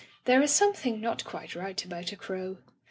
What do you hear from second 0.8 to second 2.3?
not quite right about a